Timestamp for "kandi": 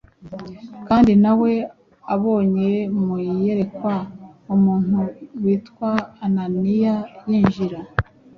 0.87-1.11